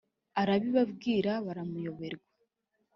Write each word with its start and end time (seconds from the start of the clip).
arabibwira 0.41 1.31
baramuyoberwa 1.45 2.27